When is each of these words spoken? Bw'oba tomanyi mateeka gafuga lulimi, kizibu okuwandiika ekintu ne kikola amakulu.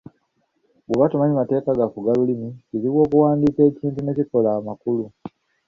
Bw'oba 0.85 1.09
tomanyi 1.11 1.33
mateeka 1.41 1.77
gafuga 1.79 2.09
lulimi, 2.17 2.49
kizibu 2.67 2.97
okuwandiika 3.05 3.61
ekintu 3.69 3.99
ne 4.01 4.13
kikola 4.17 4.49
amakulu. 4.59 5.05